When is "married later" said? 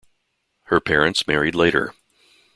1.27-1.93